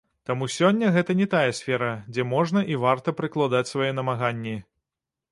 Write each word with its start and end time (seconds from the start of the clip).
Таму 0.27 0.45
сёння 0.53 0.87
гэта 0.95 1.11
не 1.19 1.25
тая 1.33 1.51
сфера, 1.57 1.89
дзе 2.15 2.25
можна 2.31 2.63
і 2.75 2.77
варта 2.85 3.13
прыкладаць 3.19 3.65
свае 3.73 3.91
намаганні. 3.99 4.55